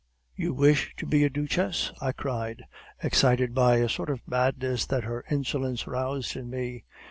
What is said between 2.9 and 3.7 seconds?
excited